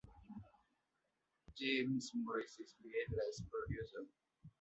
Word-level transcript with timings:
James 1.55 2.11
Morris 2.15 2.59
is 2.59 2.73
credited 2.81 3.19
as 3.29 3.43
Producer. 3.51 4.07